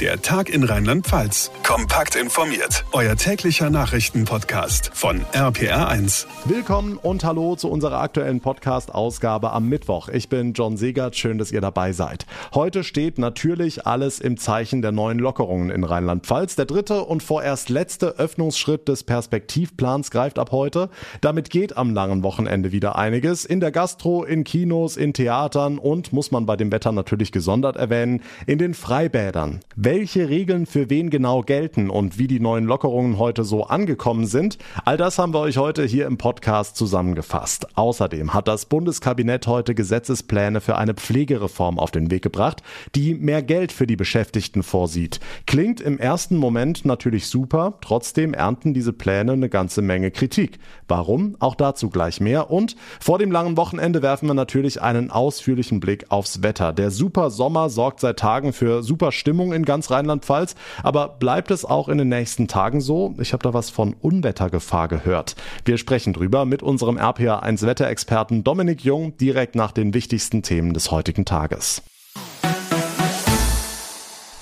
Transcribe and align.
Der 0.00 0.20
Tag 0.20 0.48
in 0.48 0.64
Rheinland-Pfalz. 0.64 1.52
Kompakt 1.62 2.16
informiert. 2.16 2.84
Euer 2.90 3.14
täglicher 3.14 3.70
Nachrichtenpodcast 3.70 4.90
von 4.92 5.20
RPR1. 5.32 6.26
Willkommen 6.46 6.96
und 6.96 7.22
hallo 7.22 7.54
zu 7.54 7.70
unserer 7.70 8.00
aktuellen 8.00 8.40
Podcast-Ausgabe 8.40 9.52
am 9.52 9.68
Mittwoch. 9.68 10.08
Ich 10.08 10.28
bin 10.28 10.52
John 10.52 10.76
Segert. 10.76 11.14
Schön, 11.14 11.38
dass 11.38 11.52
ihr 11.52 11.60
dabei 11.60 11.92
seid. 11.92 12.26
Heute 12.54 12.82
steht 12.82 13.18
natürlich 13.18 13.86
alles 13.86 14.18
im 14.18 14.36
Zeichen 14.36 14.82
der 14.82 14.90
neuen 14.90 15.20
Lockerungen 15.20 15.70
in 15.70 15.84
Rheinland-Pfalz. 15.84 16.56
Der 16.56 16.64
dritte 16.64 17.04
und 17.04 17.22
vorerst 17.22 17.68
letzte 17.68 18.18
Öffnungsschritt 18.18 18.88
des 18.88 19.04
Perspektivplans 19.04 20.10
greift 20.10 20.40
ab 20.40 20.50
heute. 20.50 20.90
Damit 21.20 21.50
geht 21.50 21.76
am 21.76 21.94
langen 21.94 22.24
Wochenende 22.24 22.72
wieder 22.72 22.96
einiges. 22.96 23.44
In 23.44 23.60
der 23.60 23.70
Gastro, 23.70 24.24
in 24.24 24.42
Kinos, 24.42 24.96
in 24.96 25.12
Theatern 25.12 25.78
und, 25.78 26.12
muss 26.12 26.32
man 26.32 26.46
bei 26.46 26.56
dem 26.56 26.72
Wetter 26.72 26.90
natürlich 26.90 27.30
gesondert 27.30 27.76
erwähnen, 27.76 28.22
in 28.48 28.58
den 28.58 28.74
Freibädern. 28.74 29.60
Welche 29.84 30.30
Regeln 30.30 30.64
für 30.64 30.88
wen 30.88 31.10
genau 31.10 31.42
gelten 31.42 31.90
und 31.90 32.18
wie 32.18 32.26
die 32.26 32.40
neuen 32.40 32.64
Lockerungen 32.64 33.18
heute 33.18 33.44
so 33.44 33.64
angekommen 33.64 34.24
sind, 34.24 34.56
all 34.86 34.96
das 34.96 35.18
haben 35.18 35.34
wir 35.34 35.40
euch 35.40 35.58
heute 35.58 35.84
hier 35.84 36.06
im 36.06 36.16
Podcast 36.16 36.74
zusammengefasst. 36.76 37.76
Außerdem 37.76 38.32
hat 38.32 38.48
das 38.48 38.64
Bundeskabinett 38.64 39.46
heute 39.46 39.74
Gesetzespläne 39.74 40.62
für 40.62 40.78
eine 40.78 40.94
Pflegereform 40.94 41.78
auf 41.78 41.90
den 41.90 42.10
Weg 42.10 42.22
gebracht, 42.22 42.62
die 42.94 43.12
mehr 43.14 43.42
Geld 43.42 43.72
für 43.72 43.86
die 43.86 43.96
Beschäftigten 43.96 44.62
vorsieht. 44.62 45.20
Klingt 45.46 45.82
im 45.82 45.98
ersten 45.98 46.38
Moment 46.38 46.86
natürlich 46.86 47.26
super, 47.26 47.74
trotzdem 47.82 48.32
ernten 48.32 48.72
diese 48.72 48.94
Pläne 48.94 49.32
eine 49.32 49.50
ganze 49.50 49.82
Menge 49.82 50.10
Kritik. 50.10 50.60
Warum? 50.88 51.36
Auch 51.40 51.56
dazu 51.56 51.90
gleich 51.90 52.22
mehr. 52.22 52.50
Und 52.50 52.74
vor 53.00 53.18
dem 53.18 53.30
langen 53.30 53.58
Wochenende 53.58 54.00
werfen 54.00 54.28
wir 54.28 54.34
natürlich 54.34 54.80
einen 54.80 55.10
ausführlichen 55.10 55.80
Blick 55.80 56.10
aufs 56.10 56.42
Wetter. 56.42 56.72
Der 56.72 56.90
super 56.90 57.28
Sommer 57.28 57.68
sorgt 57.68 58.00
seit 58.00 58.18
Tagen 58.18 58.54
für 58.54 58.82
super 58.82 59.12
Stimmung 59.12 59.52
in 59.52 59.66
ganz 59.74 59.90
Rheinland-Pfalz. 59.90 60.54
Aber 60.84 61.08
bleibt 61.08 61.50
es 61.50 61.64
auch 61.64 61.88
in 61.88 61.98
den 61.98 62.08
nächsten 62.08 62.46
Tagen 62.46 62.80
so? 62.80 63.14
Ich 63.18 63.32
habe 63.32 63.42
da 63.42 63.52
was 63.52 63.70
von 63.70 63.94
Unwettergefahr 64.00 64.86
gehört. 64.86 65.34
Wir 65.64 65.78
sprechen 65.78 66.12
drüber 66.12 66.44
mit 66.44 66.62
unserem 66.62 66.96
RPA1 66.96 67.66
Wetterexperten 67.66 68.44
Dominik 68.44 68.84
Jung 68.84 69.16
direkt 69.16 69.56
nach 69.56 69.72
den 69.72 69.92
wichtigsten 69.92 70.42
Themen 70.42 70.74
des 70.74 70.92
heutigen 70.92 71.24
Tages. 71.24 71.82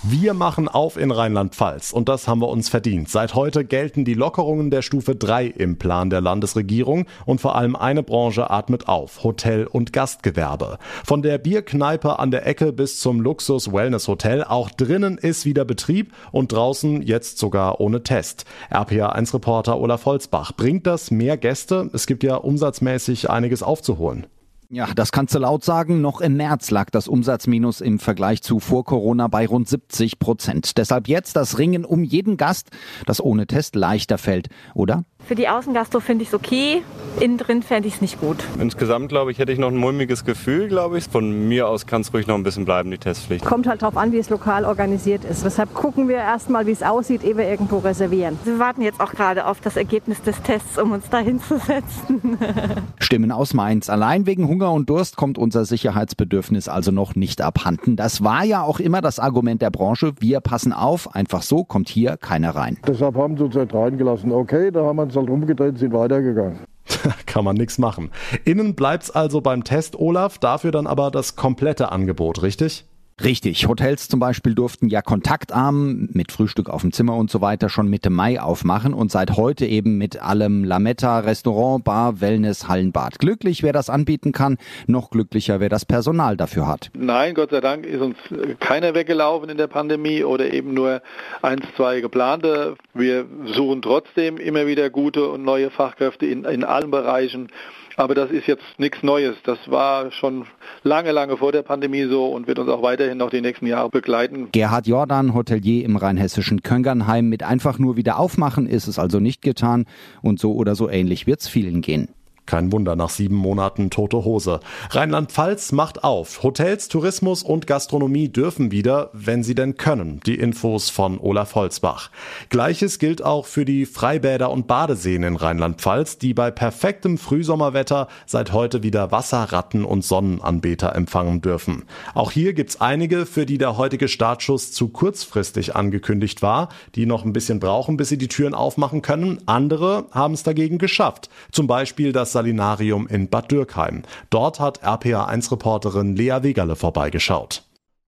Wir 0.05 0.35
machen 0.35 0.67
auf 0.67 0.97
in 0.97 1.13
Rheinland-Pfalz 1.13 1.93
und 1.93 2.09
das 2.09 2.27
haben 2.27 2.41
wir 2.41 2.49
uns 2.49 2.69
verdient. 2.69 3.09
Seit 3.09 3.37
heute 3.37 3.65
gelten 3.65 4.05
die 4.05 4.15
Lockerungen 4.15 4.69
der 4.69 4.83
Stufe 4.83 5.15
3 5.15 5.47
im 5.47 5.79
Plan 5.79 6.11
der 6.11 6.21
Landesregierung 6.21 7.07
und 7.25 7.41
vor 7.41 7.55
allem 7.55 7.77
eine 7.77 8.03
Branche 8.03 8.51
atmet 8.51 8.89
auf, 8.89 9.23
Hotel- 9.23 9.69
und 9.69 9.93
Gastgewerbe. 9.93 10.79
Von 11.05 11.23
der 11.23 11.39
Bierkneipe 11.39 12.19
an 12.19 12.33
der 12.33 12.45
Ecke 12.49 12.73
bis 12.73 12.99
zum 12.99 13.21
Luxus-Wellness-Hotel, 13.21 14.43
auch 14.43 14.71
drinnen 14.71 15.19
ist 15.19 15.45
wieder 15.45 15.65
Betrieb 15.65 16.13
und 16.33 16.51
draußen 16.51 17.03
jetzt 17.03 17.39
sogar 17.39 17.81
ohne 17.81 18.03
Test. 18.03 18.45
RPA1-Reporter 18.73 19.79
Olaf 19.79 20.05
Holzbach, 20.05 20.51
bringt 20.57 20.89
das 20.89 21.13
mehr 21.13 21.37
Gäste? 21.37 21.89
Es 21.93 22.09
gibt 22.09 22.25
ja 22.25 22.35
umsatzmäßig 22.35 23.31
einiges 23.31 23.63
aufzuholen. 23.63 24.27
Ja, 24.75 24.89
das 24.95 25.13
kannst 25.13 25.35
du 25.35 25.39
laut 25.39 25.63
sagen. 25.63 26.01
Noch 26.01 26.23
im 26.23 26.39
März 26.39 26.71
lag 26.71 26.89
das 26.89 27.07
Umsatzminus 27.07 27.83
im 27.83 27.99
Vergleich 27.99 28.41
zu 28.41 28.59
vor 28.59 28.87
Corona 28.87 29.29
bei 29.29 29.47
rund 29.47 29.69
70 29.69 30.19
Prozent. 30.19 30.79
Deshalb 30.79 31.09
jetzt 31.09 31.37
das 31.37 31.59
Ringen 31.59 31.85
um 31.85 32.03
jeden 32.05 32.39
Gast, 32.39 32.71
das 33.05 33.23
ohne 33.23 33.47
Test 33.47 33.77
leichter 33.77 34.17
fällt, 34.17 34.49
oder? 34.75 35.05
Für 35.27 35.35
die 35.35 35.49
Außengastro 35.49 36.01
finde 36.01 36.23
ich 36.23 36.29
es 36.29 36.35
okay, 36.35 36.83
innen 37.21 37.39
drin 37.39 37.63
fände 37.63 37.89
ich 37.89 37.95
es 37.95 38.01
nicht 38.01 38.21
gut. 38.21 38.39
Insgesamt, 38.59 39.09
glaube 39.09 39.31
ich, 39.31 39.39
hätte 39.39 39.53
ich 39.53 39.59
noch 39.59 39.69
ein 39.69 39.77
mulmiges 39.77 40.25
Gefühl, 40.25 40.69
glaube 40.69 40.99
ich. 40.99 41.05
Von 41.05 41.49
mir 41.49 41.69
aus 41.69 41.87
kann 41.87 42.01
es 42.01 42.13
ruhig 42.13 42.27
noch 42.27 42.35
ein 42.35 42.43
bisschen 42.43 42.65
bleiben, 42.65 42.91
die 42.91 42.99
Testpflicht. 42.99 43.45
Kommt 43.45 43.67
halt 43.67 43.83
darauf 43.83 43.97
an, 43.97 44.13
wie 44.13 44.19
es 44.19 44.31
lokal 44.31 44.65
organisiert 44.65 45.25
ist. 45.25 45.45
Deshalb 45.45 45.75
gucken 45.75 46.09
wir 46.09 46.17
erstmal, 46.17 46.67
wie 46.67 46.73
es 46.73 46.83
aussieht, 46.83 47.23
ehe 47.23 47.37
wir 47.37 47.49
irgendwo 47.49 47.79
reservieren. 47.79 48.39
Wir 48.45 48.59
warten 48.59 48.83
jetzt 48.83 49.01
auch 49.01 49.13
gerade 49.13 49.47
auf 49.47 49.61
das 49.61 49.77
Ergebnis 49.77 50.23
des 50.23 50.41
Tests, 50.43 50.79
um 50.79 50.93
uns 50.93 51.09
da 51.11 51.19
hinzusetzen. 51.19 52.39
Stimmen 52.99 53.31
aus 53.31 53.55
Mainz. 53.55 53.89
Allein 53.89 54.27
wegen 54.27 54.49
Hunger 54.49 54.73
und 54.73 54.89
Durst 54.89 55.17
kommt 55.17 55.39
unser 55.39 55.65
Sicherheitsbedürfnis 55.65 56.69
also 56.69 56.91
noch 56.91 57.15
nicht 57.15 57.43
abhanden. 57.43 57.97
Das 57.97 58.25
war 58.25 58.45
ja 58.45 58.63
auch 58.63 58.81
immer 58.81 59.01
das 59.01 59.19
Argument 59.19 59.63
der 59.63 59.71
Branche. 59.71 60.13
Wir 60.19 60.41
passen 60.41 60.73
auf, 60.73 61.15
einfach 61.15 61.43
so 61.43 61.65
kommt 61.65 61.89
hier 61.89 62.17
keiner 62.17 62.55
rein. 62.57 62.79
Deshalb 62.87 63.17
haben 63.17 63.37
sie 63.37 63.45
uns 63.45 63.55
halt 63.55 63.75
reingelassen. 63.75 64.33
Okay, 64.33 64.71
da 64.71 64.85
haben 64.85 64.97
wir 64.97 65.12
uns 65.17 65.29
halt 65.29 65.31
rumgedreht, 65.31 65.79
sind 65.79 65.93
weitergegangen. 65.93 66.61
Kann 67.27 67.45
man 67.45 67.57
nichts 67.57 67.79
machen. 67.79 68.11
Innen 68.45 68.75
bleibt's 68.75 69.11
also 69.11 69.41
beim 69.41 69.65
Test, 69.65 69.99
Olaf, 69.99 70.39
dafür 70.39 70.73
dann 70.73 70.87
aber 70.87 71.11
das 71.11 71.37
komplette 71.37 71.93
Angebot, 71.93 72.43
richtig? 72.43 72.85
Richtig. 73.25 73.69
Hotels 73.69 74.09
zum 74.09 74.19
Beispiel 74.19 74.55
durften 74.55 74.89
ja 74.89 75.01
kontaktarm 75.01 76.09
mit 76.13 76.33
Frühstück 76.33 76.69
auf 76.69 76.81
dem 76.81 76.93
Zimmer 76.93 77.17
und 77.17 77.31
so 77.31 77.41
weiter 77.41 77.69
schon 77.69 77.89
Mitte 77.89 78.11
Mai 78.11 78.41
aufmachen 78.41 78.95
und 78.95 79.13
seit 79.13 79.37
heute 79.37 79.65
eben 79.65 79.97
mit 79.97 80.21
allem 80.21 80.65
Lametta, 80.65 81.21
Restaurant, 81.21 81.85
Bar, 81.85 82.21
Wellness, 82.21 82.67
Hallenbad. 82.67 83.21
Glücklich, 83.21 83.63
wer 83.63 83.73
das 83.73 83.91
anbieten 83.91 84.33
kann, 84.33 84.59
noch 84.87 85.11
glücklicher, 85.11 85.61
wer 85.61 85.69
das 85.69 85.85
Personal 85.85 86.37
dafür 86.37 86.67
hat. 86.67 86.91
Nein, 86.95 87.35
Gott 87.35 87.51
sei 87.51 87.61
Dank 87.61 87.87
ist 87.87 88.01
uns 88.01 88.17
keiner 88.59 88.95
weggelaufen 88.95 89.49
in 89.51 89.57
der 89.57 89.69
Pandemie 89.69 90.25
oder 90.25 90.53
eben 90.53 90.75
nur 90.75 91.01
eins, 91.43 91.63
zwei 91.77 92.01
geplante. 92.01 92.77
Wir 92.93 93.27
suchen 93.55 93.83
trotzdem 93.83 94.37
immer 94.37 94.67
wieder 94.67 94.91
gute 94.91 95.29
und 95.29 95.45
neue 95.45 95.71
Fachkräfte 95.71 96.27
in, 96.27 96.45
in 96.45 96.65
allen 96.65 96.91
Bereichen. 96.91 97.49
Aber 97.97 98.15
das 98.15 98.31
ist 98.31 98.47
jetzt 98.47 98.65
nichts 98.79 99.03
Neues. 99.03 99.37
Das 99.45 99.59
war 99.67 100.11
schon 100.13 100.47
lange, 100.83 101.13
lange 101.13 101.37
vor 101.37 101.53
der 101.53 101.63
Pandemie 101.63 102.05
so 102.05 102.27
und 102.27 102.47
wird 102.47 102.59
uns 102.59 102.69
auch 102.69 102.83
weiterhin 102.83 103.19
noch 103.19 103.31
die 103.31 103.41
nächsten 103.41 103.67
Jahre 103.67 103.91
begleiten. 103.91 104.49
Gerhard 104.53 104.87
Jordan, 104.87 105.35
Hotelier 105.35 105.85
im 105.85 105.97
rheinhessischen 105.97 106.63
Köngernheim. 106.63 107.29
Mit 107.29 107.43
einfach 107.43 107.79
nur 107.79 107.97
wieder 107.97 108.19
aufmachen 108.19 108.67
ist 108.67 108.87
es 108.87 108.99
also 108.99 109.21
nicht 109.21 109.43
getan. 109.43 109.87
Und 110.23 110.41
so 110.41 110.55
oder 110.55 110.75
so 110.75 110.89
ähnlich 110.89 111.27
wird 111.27 111.41
es 111.41 111.49
vielen 111.49 111.81
gehen. 111.81 112.09
Kein 112.45 112.73
Wunder 112.73 112.97
nach 112.97 113.11
sieben 113.11 113.37
Monaten 113.37 113.89
tote 113.89 114.25
Hose. 114.25 114.61
Rheinland-Pfalz 114.91 115.73
macht 115.73 116.03
auf. 116.03 116.43
Hotels, 116.43 116.89
Tourismus 116.89 117.43
und 117.43 117.69
Gastronomie 117.69 118.29
dürfen 118.29 118.73
wieder, 118.73 119.11
wenn 119.13 119.45
sie 119.45 119.55
denn 119.55 119.77
können. 119.77 120.21
Die 120.27 120.35
Infos 120.35 120.91
von 120.91 121.21
Olaf 121.21 121.55
Holzbach. 121.55 122.11
Gleiches 122.49 122.99
gilt 122.99 123.25
auch 123.25 123.47
für 123.47 123.65
die 123.65 123.87
Freibäder 123.87 124.51
und 124.51 124.67
Badeseen 124.67 125.23
in 125.23 125.37
Rheinland-Pfalz, 125.37 126.19
die 126.19 126.35
bei 126.35 126.51
perfektem 126.51 127.17
Frühsommerwetter 127.17 128.09
seit 128.27 128.53
heute 128.53 128.83
wieder 128.83 129.13
Wasserratten 129.13 129.85
und 129.85 130.05
Sonnenanbeter 130.05 130.97
empfangen 130.97 131.43
dürfen. 131.43 131.85
Auch 132.15 132.33
hier 132.33 132.55
gibt's 132.55 132.81
einige, 132.81 133.25
für 133.25 133.47
die 133.47 133.59
der 133.59 133.79
heutige 133.79 134.09
Startschuss 134.09 134.73
zu 134.73 134.89
kurzfristig 134.89 135.77
angekündigt 135.77 136.43
war, 136.43 136.71
die 136.97 137.07
noch 137.07 137.25
ein 137.25 137.33
bisschen 137.33 137.61
brauchen, 137.61 137.97
bis 137.97 138.09
sie 138.09 138.19
die 138.19 138.29
Türen 138.29 138.55
aufmachen 138.55 139.01
können. 139.01 139.39
Andere 139.47 140.07
haben 140.11 140.35
es 140.35 140.43
dagegen 140.43 140.79
geschafft. 140.79 141.31
Zum 141.53 141.69
Beispiel 141.69 142.13
das 142.13 142.32
Salinarium 142.33 143.07
in 143.07 143.29
Bad 143.29 143.51
Dürkheim. 143.51 144.03
Dort 144.31 144.59
hat 144.59 144.83
RPA1-Reporterin 144.83 146.17
Lea 146.17 146.39
Wegerle 146.43 146.77
vorbeigeschaut. 146.77 147.63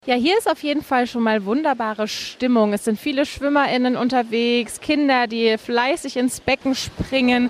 Ja, 0.06 0.16
hier 0.16 0.36
ist 0.36 0.50
auf 0.50 0.62
jeden 0.62 0.82
Fall 0.82 1.06
schon 1.06 1.22
mal 1.22 1.46
wunderbare 1.46 2.08
Stimmung. 2.08 2.74
Es 2.74 2.84
sind 2.84 3.00
viele 3.00 3.24
SchwimmerInnen 3.24 3.96
unterwegs, 3.96 4.80
Kinder, 4.80 5.26
die 5.26 5.56
fleißig 5.56 6.18
ins 6.18 6.40
Becken 6.40 6.74
springen. 6.74 7.48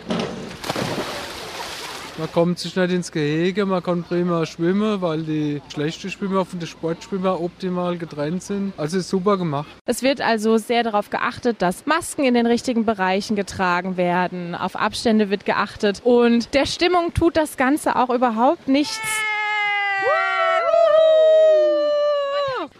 Man 2.17 2.31
kommt 2.31 2.61
sich 2.61 2.77
nicht 2.77 2.93
ins 2.93 3.11
Gehege, 3.11 3.67
man 3.67 3.83
kann 3.83 4.05
prima 4.05 4.47
schwimmen, 4.47 5.03
weil 5.03 5.25
die 5.25 5.61
schlechten 5.73 6.11
Schwimmer 6.11 6.45
von 6.45 6.61
den 6.61 6.69
Sportschwimmer 6.69 7.41
optimal 7.41 7.99
getrennt 7.99 8.41
sind. 8.45 8.73
Also 8.77 8.99
ist 8.99 9.09
super 9.09 9.37
gemacht. 9.37 9.67
Es 9.85 10.03
wird 10.03 10.21
also 10.21 10.57
sehr 10.57 10.85
darauf 10.85 11.11
geachtet, 11.11 11.61
dass 11.61 11.87
Masken 11.87 12.25
in 12.25 12.35
den 12.35 12.47
richtigen 12.47 12.85
Bereichen 12.85 13.35
getragen 13.35 13.97
werden, 13.97 14.55
auf 14.55 14.77
Abstände 14.77 15.29
wird 15.29 15.45
geachtet 15.45 16.03
und 16.05 16.55
der 16.55 16.67
Stimmung 16.67 17.15
tut 17.15 17.37
das 17.37 17.57
Ganze 17.57 17.97
auch 17.97 18.11
überhaupt 18.11 18.69
nichts. 18.69 19.01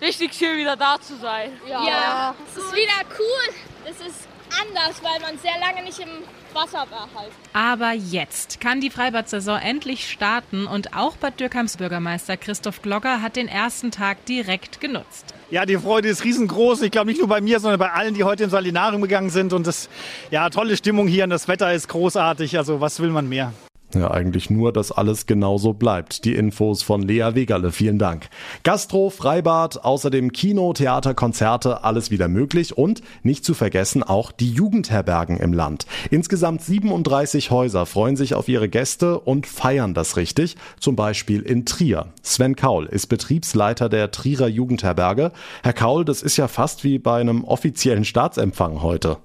Richtig 0.01 0.35
schön 0.35 0.59
wieder 0.59 0.77
da 0.77 1.01
zu 1.01 1.17
sein. 1.17 1.51
Ja, 1.69 1.85
ja. 1.85 2.35
es 2.47 2.63
ist 2.63 2.73
wieder 2.73 2.93
cool. 3.19 3.55
Es 3.91 4.07
ist 4.07 4.29
anders, 4.61 5.03
weil 5.03 5.21
man 5.21 5.39
sehr 5.39 5.59
lange 5.61 5.85
nicht 5.85 5.99
im 5.99 6.09
Wasser 6.53 6.87
war 6.91 7.09
halt. 7.15 7.33
Aber 7.53 7.93
jetzt 7.93 8.61
kann 8.61 8.81
die 8.81 8.91
Freibad-Saison 8.91 9.59
endlich 9.59 10.11
starten 10.11 10.67
und 10.67 10.97
auch 10.97 11.17
Bad 11.17 11.41
Dürkheims 11.41 11.77
Bürgermeister 11.77 12.37
Christoph 12.37 12.83
Glogger 12.83 13.23
hat 13.23 13.37
den 13.37 13.49
ersten 13.49 13.91
Tag 13.91 14.25
direkt 14.27 14.81
genutzt. 14.81 15.35
Ja, 15.51 15.67
die 15.67 15.77
Freude 15.77 16.09
ist 16.09 16.25
riesengroß. 16.25 16.83
Ich 16.83 16.91
glaube 16.91 17.09
nicht 17.09 17.19
nur 17.19 17.29
bei 17.29 17.41
mir, 17.41 17.61
sondern 17.61 17.79
bei 17.79 17.93
allen, 17.93 18.15
die 18.15 18.25
heute 18.25 18.45
ins 18.45 18.53
Salinarium 18.53 19.03
gegangen 19.03 19.31
sind. 19.31 19.53
Und 19.53 19.67
das, 19.67 19.89
ja, 20.31 20.51
tolle 20.51 20.77
Stimmung 20.77 21.07
hier 21.07 21.25
und 21.25 21.31
das 21.31 21.49
Wetter 21.49 21.73
ist 21.73 21.89
großartig. 21.89 22.57
Also 22.59 22.81
was 22.81 23.01
will 23.01 23.11
man 23.11 23.29
mehr? 23.29 23.53
Ja, 23.95 24.11
eigentlich 24.11 24.51
nur, 24.51 24.73
dass 24.73 24.93
alles 24.93 25.27
genauso 25.27 25.73
bleibt. 25.73 26.25
Die 26.25 26.35
Infos 26.35 26.83
von 26.83 27.03
Lea 27.03 27.31
Wegerle. 27.35 27.73
Vielen 27.73 27.99
Dank. 27.99 28.29
Gastro, 28.63 29.11
Freibad, 29.11 29.85
außerdem 29.85 30.33
Kino, 30.33 30.73
Theater, 30.73 31.15
Konzerte, 31.15 31.85
alles 31.85 32.11
wieder 32.11 32.29
möglich 32.29 32.77
und 32.77 33.03
nicht 33.23 33.45
zu 33.45 33.55
vergessen 33.55 34.03
auch 34.03 34.33
die 34.33 34.51
Jugendherbergen 34.51 35.39
im 35.39 35.53
Land. 35.53 35.87
Insgesamt 36.11 36.63
37 36.63 37.51
Häuser 37.51 37.87
freuen 37.87 38.17
sich 38.17 38.35
auf 38.35 38.49
ihre 38.49 38.69
Gäste 38.69 39.19
und 39.19 39.47
feiern 39.47 39.95
das 39.95 40.17
richtig. 40.17 40.57
Zum 40.81 40.97
Beispiel 40.97 41.43
in 41.43 41.65
Trier. 41.65 42.13
Sven 42.23 42.57
Kaul 42.57 42.87
ist 42.87 43.07
Betriebsleiter 43.07 43.89
der 43.89 44.11
Trierer 44.11 44.49
Jugendherberge. 44.49 45.33
Herr 45.63 45.73
Kaul, 45.73 46.05
das 46.05 46.23
ist 46.23 46.37
ja 46.37 46.49
fast 46.49 46.85
wie 46.85 46.99
bei 46.99 47.21
einem 47.21 47.45
offiziellen 47.45 48.05
Staatsempfang 48.05 48.83
heute. 48.83 49.19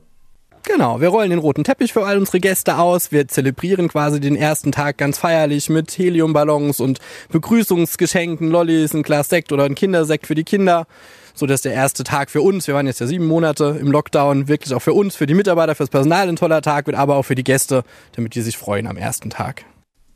Genau, 0.64 1.02
wir 1.02 1.10
rollen 1.10 1.30
den 1.30 1.40
roten 1.40 1.64
Teppich 1.64 1.94
für 1.94 2.06
all 2.06 2.18
unsere 2.18 2.40
Gäste 2.40 2.78
aus. 2.78 3.12
Wir 3.12 3.28
zelebrieren 3.28 3.88
quasi 3.88 4.20
den 4.20 4.36
ersten 4.36 4.72
Tag 4.72 4.98
ganz 4.98 5.18
feierlich 5.18 5.70
mit 5.70 5.98
Heliumballons 5.98 6.80
und 6.80 7.00
Begrüßungsgeschenken, 7.32 8.50
Lollis, 8.50 8.94
ein 8.94 9.04
Glas 9.04 9.30
Sekt 9.30 9.52
oder 9.52 9.64
ein 9.64 9.76
Kindersekt 9.76 10.28
für 10.28 10.36
die 10.36 10.44
Kinder. 10.44 10.86
So 11.34 11.46
dass 11.46 11.62
der 11.62 11.74
erste 11.74 12.04
Tag 12.04 12.30
für 12.30 12.42
uns, 12.42 12.68
wir 12.68 12.76
waren 12.76 12.86
jetzt 12.86 13.00
ja 13.00 13.08
sieben 13.08 13.26
Monate 13.26 13.78
im 13.80 13.92
Lockdown, 13.92 14.48
wirklich 14.50 14.74
auch 14.74 14.82
für 14.82 14.94
uns, 14.94 15.16
für 15.16 15.26
die 15.26 15.34
Mitarbeiter, 15.34 15.74
fürs 15.74 15.90
Personal 15.90 16.28
ein 16.28 16.36
toller 16.36 16.62
Tag 16.62 16.86
wird, 16.86 16.98
aber 16.98 17.16
auch 17.16 17.24
für 17.24 17.36
die 17.36 17.46
Gäste, 17.46 17.84
damit 18.14 18.36
die 18.36 18.42
sich 18.42 18.58
freuen 18.58 18.88
am 18.88 18.98
ersten 18.98 19.30
Tag. 19.30 19.64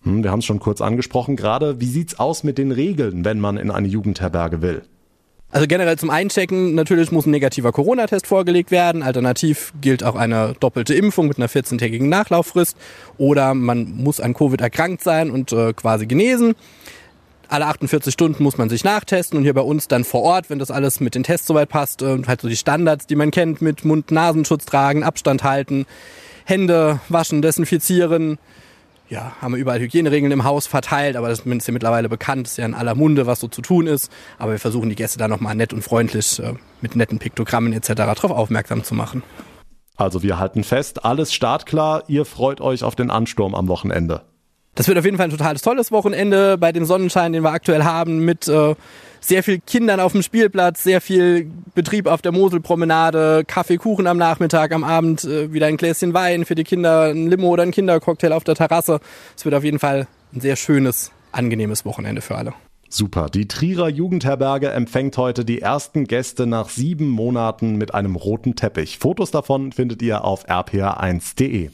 Hm, 0.03 0.23
wir 0.23 0.31
haben 0.31 0.39
es 0.39 0.45
schon 0.45 0.59
kurz 0.59 0.81
angesprochen 0.81 1.35
gerade. 1.35 1.79
Wie 1.79 1.87
sieht's 1.87 2.19
aus 2.19 2.43
mit 2.43 2.57
den 2.57 2.71
Regeln, 2.71 3.23
wenn 3.23 3.39
man 3.39 3.57
in 3.57 3.71
eine 3.71 3.87
Jugendherberge 3.87 4.61
will? 4.61 4.83
Also 5.53 5.67
generell 5.67 5.99
zum 5.99 6.09
Einchecken, 6.09 6.73
natürlich 6.73 7.11
muss 7.11 7.27
ein 7.27 7.29
negativer 7.29 7.71
Corona-Test 7.71 8.25
vorgelegt 8.25 8.71
werden. 8.71 9.03
Alternativ 9.03 9.71
gilt 9.79 10.03
auch 10.03 10.15
eine 10.15 10.55
doppelte 10.59 10.95
Impfung 10.95 11.27
mit 11.27 11.37
einer 11.37 11.47
14-tägigen 11.47 12.09
Nachlauffrist. 12.09 12.75
Oder 13.19 13.53
man 13.53 13.91
muss 13.97 14.19
an 14.19 14.33
Covid 14.33 14.59
erkrankt 14.59 15.03
sein 15.03 15.29
und 15.29 15.51
äh, 15.51 15.73
quasi 15.73 16.07
genesen. 16.07 16.55
Alle 17.49 17.67
48 17.67 18.11
Stunden 18.11 18.41
muss 18.41 18.57
man 18.57 18.67
sich 18.67 18.83
nachtesten 18.83 19.37
und 19.37 19.43
hier 19.43 19.53
bei 19.53 19.61
uns 19.61 19.87
dann 19.87 20.05
vor 20.05 20.23
Ort, 20.23 20.49
wenn 20.49 20.57
das 20.57 20.71
alles 20.71 20.99
mit 20.99 21.13
den 21.13 21.21
Tests 21.21 21.45
soweit 21.45 21.69
passt, 21.69 22.01
äh, 22.01 22.17
halt 22.25 22.41
so 22.41 22.49
die 22.49 22.57
Standards, 22.57 23.05
die 23.05 23.15
man 23.15 23.29
kennt, 23.29 23.61
mit 23.61 23.85
Mund-Nasenschutz 23.85 24.65
tragen, 24.65 25.03
Abstand 25.03 25.43
halten, 25.43 25.85
Hände 26.45 26.99
waschen, 27.09 27.43
desinfizieren, 27.43 28.39
ja, 29.09 29.33
haben 29.41 29.53
wir 29.53 29.59
überall 29.59 29.79
Hygieneregeln 29.79 30.31
im 30.31 30.43
Haus 30.43 30.67
verteilt, 30.67 31.15
aber 31.15 31.29
das 31.29 31.41
ist 31.41 31.67
ja 31.67 31.73
mittlerweile 31.73 32.09
bekannt, 32.09 32.47
ist 32.47 32.57
ja 32.57 32.65
in 32.65 32.73
aller 32.73 32.95
Munde, 32.95 33.27
was 33.27 33.39
so 33.39 33.47
zu 33.47 33.61
tun 33.61 33.87
ist. 33.87 34.11
Aber 34.39 34.53
wir 34.53 34.59
versuchen 34.59 34.89
die 34.89 34.95
Gäste 34.95 35.17
da 35.17 35.27
nochmal 35.27 35.55
nett 35.55 35.73
und 35.73 35.83
freundlich 35.83 36.39
äh, 36.39 36.53
mit 36.81 36.95
netten 36.95 37.19
Piktogrammen 37.19 37.73
etc. 37.73 37.93
darauf 37.93 38.31
aufmerksam 38.31 38.83
zu 38.83 38.95
machen. 38.95 39.23
Also 39.95 40.23
wir 40.23 40.39
halten 40.39 40.63
fest, 40.63 41.05
alles 41.05 41.33
startklar, 41.33 42.03
ihr 42.07 42.25
freut 42.25 42.61
euch 42.61 42.83
auf 42.83 42.95
den 42.95 43.11
Ansturm 43.11 43.53
am 43.53 43.67
Wochenende. 43.67 44.21
Das 44.75 44.87
wird 44.87 44.97
auf 44.97 45.05
jeden 45.05 45.17
Fall 45.17 45.27
ein 45.27 45.31
totales 45.31 45.61
tolles 45.61 45.91
Wochenende 45.91 46.57
bei 46.57 46.71
dem 46.71 46.85
Sonnenschein, 46.85 47.31
den 47.31 47.43
wir 47.43 47.51
aktuell 47.51 47.83
haben, 47.83 48.25
mit 48.25 48.47
äh, 48.47 48.75
sehr 49.19 49.43
viel 49.43 49.59
Kindern 49.59 49.99
auf 49.99 50.11
dem 50.11 50.23
Spielplatz, 50.23 50.83
sehr 50.83 50.99
viel 50.99 51.49
Betrieb 51.75 52.07
auf 52.07 52.21
der 52.21 52.31
Moselpromenade, 52.31 53.43
Kaffee, 53.45 53.77
Kuchen 53.77 54.07
am 54.07 54.17
Nachmittag, 54.17 54.73
am 54.73 54.83
Abend 54.83 55.23
äh, 55.23 55.53
wieder 55.53 55.67
ein 55.67 55.77
Gläschen 55.77 56.13
Wein 56.13 56.45
für 56.45 56.55
die 56.55 56.63
Kinder, 56.63 57.11
ein 57.11 57.27
Limo 57.27 57.49
oder 57.49 57.63
ein 57.63 57.71
Kindercocktail 57.71 58.33
auf 58.33 58.43
der 58.43 58.55
Terrasse. 58.55 58.99
Es 59.35 59.45
wird 59.45 59.55
auf 59.55 59.63
jeden 59.63 59.79
Fall 59.79 60.07
ein 60.33 60.41
sehr 60.41 60.55
schönes, 60.55 61.11
angenehmes 61.31 61.85
Wochenende 61.85 62.21
für 62.21 62.35
alle. 62.35 62.53
Super. 62.89 63.27
Die 63.29 63.47
Trierer 63.47 63.89
Jugendherberge 63.89 64.69
empfängt 64.69 65.17
heute 65.17 65.45
die 65.45 65.61
ersten 65.61 66.05
Gäste 66.05 66.45
nach 66.45 66.69
sieben 66.69 67.09
Monaten 67.09 67.75
mit 67.75 67.93
einem 67.93 68.15
roten 68.15 68.55
Teppich. 68.55 68.99
Fotos 68.99 69.31
davon 69.31 69.71
findet 69.71 70.01
ihr 70.03 70.23
auf 70.23 70.47
rpa1.de. 70.47 71.71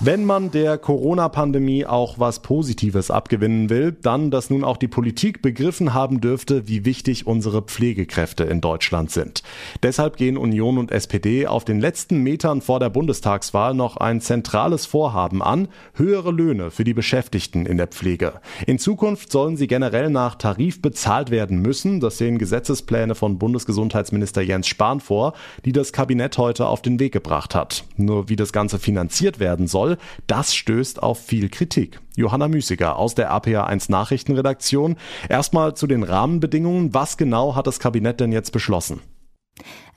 Wenn 0.00 0.24
man 0.24 0.52
der 0.52 0.78
Corona-Pandemie 0.78 1.84
auch 1.84 2.20
was 2.20 2.38
Positives 2.38 3.10
abgewinnen 3.10 3.68
will, 3.68 3.90
dann, 3.90 4.30
dass 4.30 4.48
nun 4.48 4.62
auch 4.62 4.76
die 4.76 4.86
Politik 4.86 5.42
begriffen 5.42 5.92
haben 5.92 6.20
dürfte, 6.20 6.68
wie 6.68 6.84
wichtig 6.84 7.26
unsere 7.26 7.62
Pflegekräfte 7.62 8.44
in 8.44 8.60
Deutschland 8.60 9.10
sind. 9.10 9.42
Deshalb 9.82 10.16
gehen 10.16 10.36
Union 10.36 10.78
und 10.78 10.92
SPD 10.92 11.48
auf 11.48 11.64
den 11.64 11.80
letzten 11.80 12.22
Metern 12.22 12.60
vor 12.60 12.78
der 12.78 12.90
Bundestagswahl 12.90 13.74
noch 13.74 13.96
ein 13.96 14.20
zentrales 14.20 14.86
Vorhaben 14.86 15.42
an, 15.42 15.66
höhere 15.94 16.30
Löhne 16.30 16.70
für 16.70 16.84
die 16.84 16.94
Beschäftigten 16.94 17.66
in 17.66 17.76
der 17.76 17.88
Pflege. 17.88 18.34
In 18.68 18.78
Zukunft 18.78 19.32
sollen 19.32 19.56
sie 19.56 19.66
generell 19.66 20.10
nach 20.10 20.36
Tarif 20.36 20.80
bezahlt 20.80 21.32
werden 21.32 21.60
müssen. 21.60 21.98
Das 21.98 22.18
sehen 22.18 22.38
Gesetzespläne 22.38 23.16
von 23.16 23.40
Bundesgesundheitsminister 23.40 24.42
Jens 24.42 24.68
Spahn 24.68 25.00
vor, 25.00 25.32
die 25.64 25.72
das 25.72 25.92
Kabinett 25.92 26.38
heute 26.38 26.68
auf 26.68 26.82
den 26.82 27.00
Weg 27.00 27.12
gebracht 27.12 27.56
hat. 27.56 27.82
Nur 27.96 28.28
wie 28.28 28.36
das 28.36 28.52
Ganze 28.52 28.78
finanziert 28.78 29.40
werden 29.40 29.66
soll, 29.66 29.87
soll, 29.88 29.98
das 30.26 30.54
stößt 30.54 31.02
auf 31.02 31.18
viel 31.18 31.48
Kritik. 31.48 32.00
Johanna 32.16 32.48
Müßiger 32.48 32.96
aus 32.96 33.14
der 33.14 33.32
APA1 33.32 33.90
Nachrichtenredaktion. 33.90 34.96
Erstmal 35.28 35.74
zu 35.74 35.86
den 35.86 36.02
Rahmenbedingungen. 36.02 36.94
Was 36.94 37.16
genau 37.16 37.54
hat 37.54 37.66
das 37.66 37.80
Kabinett 37.80 38.20
denn 38.20 38.32
jetzt 38.32 38.52
beschlossen? 38.52 39.00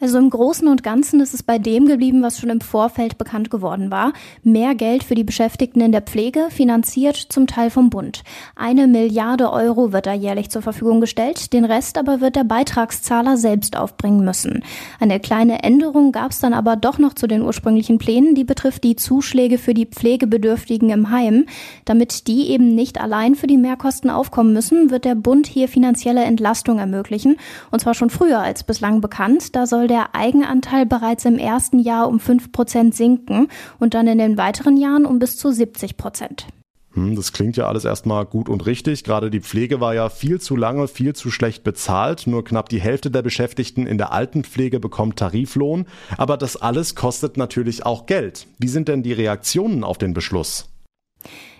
Also 0.01 0.17
im 0.17 0.31
Großen 0.31 0.67
und 0.67 0.81
Ganzen 0.81 1.19
ist 1.19 1.35
es 1.35 1.43
bei 1.43 1.59
dem 1.59 1.85
geblieben, 1.85 2.23
was 2.23 2.39
schon 2.39 2.49
im 2.49 2.59
Vorfeld 2.59 3.19
bekannt 3.19 3.51
geworden 3.51 3.91
war. 3.91 4.13
Mehr 4.41 4.73
Geld 4.73 5.03
für 5.03 5.13
die 5.13 5.23
Beschäftigten 5.23 5.79
in 5.79 5.91
der 5.91 6.01
Pflege, 6.01 6.47
finanziert 6.49 7.17
zum 7.17 7.45
Teil 7.45 7.69
vom 7.69 7.91
Bund. 7.91 8.23
Eine 8.55 8.87
Milliarde 8.87 9.51
Euro 9.51 9.93
wird 9.93 10.07
da 10.07 10.13
jährlich 10.13 10.49
zur 10.49 10.63
Verfügung 10.63 11.01
gestellt, 11.01 11.53
den 11.53 11.65
Rest 11.65 11.99
aber 11.99 12.19
wird 12.19 12.35
der 12.35 12.45
Beitragszahler 12.45 13.37
selbst 13.37 13.77
aufbringen 13.77 14.25
müssen. 14.25 14.63
Eine 14.99 15.19
kleine 15.19 15.61
Änderung 15.61 16.11
gab 16.11 16.31
es 16.31 16.39
dann 16.39 16.53
aber 16.53 16.77
doch 16.77 16.97
noch 16.97 17.13
zu 17.13 17.27
den 17.27 17.43
ursprünglichen 17.43 17.99
Plänen, 17.99 18.33
die 18.33 18.43
betrifft 18.43 18.83
die 18.83 18.95
Zuschläge 18.95 19.59
für 19.59 19.75
die 19.75 19.85
Pflegebedürftigen 19.85 20.89
im 20.89 21.11
Heim. 21.11 21.45
Damit 21.85 22.25
die 22.25 22.49
eben 22.49 22.73
nicht 22.73 22.99
allein 22.99 23.35
für 23.35 23.45
die 23.45 23.57
Mehrkosten 23.57 24.09
aufkommen 24.09 24.51
müssen, 24.51 24.89
wird 24.89 25.05
der 25.05 25.13
Bund 25.13 25.45
hier 25.45 25.67
finanzielle 25.67 26.23
Entlastung 26.23 26.79
ermöglichen, 26.79 27.37
und 27.69 27.81
zwar 27.81 27.93
schon 27.93 28.09
früher 28.09 28.39
als 28.39 28.63
bislang 28.63 28.99
bekannt. 28.99 29.55
Da 29.55 29.67
soll 29.67 29.90
der 29.91 30.15
Eigenanteil 30.15 30.85
bereits 30.85 31.25
im 31.25 31.37
ersten 31.37 31.77
Jahr 31.77 32.07
um 32.07 32.21
5 32.21 32.53
Prozent 32.53 32.95
sinken 32.95 33.49
und 33.77 33.93
dann 33.93 34.07
in 34.07 34.19
den 34.19 34.37
weiteren 34.37 34.77
Jahren 34.77 35.05
um 35.05 35.19
bis 35.19 35.37
zu 35.37 35.51
70 35.51 35.97
Prozent. 35.97 36.47
Hm, 36.93 37.17
das 37.17 37.33
klingt 37.33 37.57
ja 37.57 37.67
alles 37.67 37.83
erstmal 37.83 38.25
gut 38.25 38.47
und 38.47 38.65
richtig. 38.65 39.03
Gerade 39.03 39.29
die 39.29 39.41
Pflege 39.41 39.81
war 39.81 39.93
ja 39.93 40.07
viel 40.07 40.39
zu 40.39 40.55
lange, 40.55 40.87
viel 40.87 41.13
zu 41.13 41.29
schlecht 41.29 41.65
bezahlt. 41.65 42.25
Nur 42.25 42.45
knapp 42.45 42.69
die 42.69 42.79
Hälfte 42.79 43.11
der 43.11 43.21
Beschäftigten 43.21 43.85
in 43.85 43.97
der 43.97 44.13
Altenpflege 44.13 44.79
bekommt 44.79 45.19
Tariflohn. 45.19 45.87
Aber 46.17 46.37
das 46.37 46.55
alles 46.55 46.95
kostet 46.95 47.35
natürlich 47.35 47.85
auch 47.85 48.05
Geld. 48.05 48.47
Wie 48.59 48.69
sind 48.69 48.87
denn 48.87 49.03
die 49.03 49.13
Reaktionen 49.13 49.83
auf 49.83 49.97
den 49.97 50.13
Beschluss? 50.13 50.70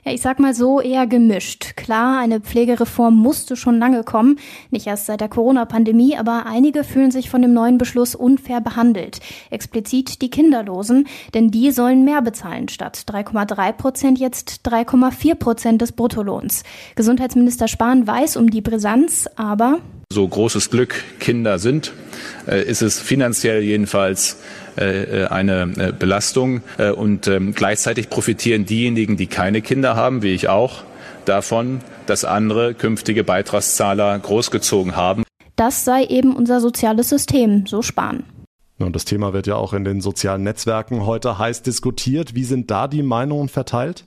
Ja, 0.03 0.11
ich 0.11 0.21
sag 0.21 0.39
mal 0.39 0.55
so 0.55 0.81
eher 0.81 1.05
gemischt. 1.05 1.75
Klar, 1.75 2.19
eine 2.19 2.39
Pflegereform 2.39 3.15
musste 3.15 3.55
schon 3.55 3.77
lange 3.77 4.03
kommen, 4.03 4.39
nicht 4.71 4.87
erst 4.87 5.05
seit 5.05 5.21
der 5.21 5.29
Corona-Pandemie, 5.29 6.17
aber 6.17 6.47
einige 6.47 6.83
fühlen 6.83 7.11
sich 7.11 7.29
von 7.29 7.43
dem 7.43 7.53
neuen 7.53 7.77
Beschluss 7.77 8.15
unfair 8.15 8.61
behandelt. 8.61 9.19
Explizit 9.51 10.23
die 10.23 10.31
Kinderlosen, 10.31 11.07
denn 11.35 11.51
die 11.51 11.69
sollen 11.71 12.03
mehr 12.03 12.23
bezahlen 12.23 12.67
statt 12.67 13.03
3,3 13.07 13.73
Prozent 13.73 14.19
jetzt 14.19 14.61
3,4 14.67 15.35
Prozent 15.35 15.81
des 15.83 15.91
Bruttolohns. 15.91 16.63
Gesundheitsminister 16.95 17.67
Spahn 17.67 18.07
weiß 18.07 18.37
um 18.37 18.49
die 18.49 18.61
Brisanz, 18.61 19.29
aber 19.35 19.77
so 20.11 20.27
großes 20.27 20.69
Glück 20.71 20.95
Kinder 21.19 21.57
sind, 21.57 21.93
äh, 22.45 22.63
ist 22.63 22.81
es 22.81 22.99
finanziell 22.99 23.61
jedenfalls 23.61 24.37
eine 24.77 25.73
äh, 25.77 25.91
Belastung. 25.91 26.61
Und 26.95 27.27
ähm, 27.27 27.53
gleichzeitig 27.53 28.09
profitieren 28.09 28.65
diejenigen, 28.65 29.17
die 29.17 29.27
keine 29.27 29.61
Kinder 29.61 29.95
haben, 29.95 30.21
wie 30.21 30.33
ich 30.33 30.49
auch, 30.49 30.83
davon, 31.25 31.81
dass 32.05 32.25
andere 32.25 32.73
künftige 32.73 33.23
Beitragszahler 33.23 34.17
großgezogen 34.19 34.95
haben. 34.95 35.23
Das 35.55 35.85
sei 35.85 36.05
eben 36.05 36.35
unser 36.35 36.59
soziales 36.59 37.09
System, 37.09 37.65
so 37.67 37.81
Spahn. 37.81 38.23
Und 38.79 38.95
das 38.95 39.05
Thema 39.05 39.33
wird 39.33 39.47
ja 39.47 39.55
auch 39.55 39.73
in 39.73 39.83
den 39.83 40.01
sozialen 40.01 40.43
Netzwerken 40.43 41.05
heute 41.05 41.37
heiß 41.37 41.61
diskutiert. 41.61 42.33
Wie 42.33 42.43
sind 42.43 42.71
da 42.71 42.87
die 42.87 43.03
Meinungen 43.03 43.47
verteilt? 43.47 44.05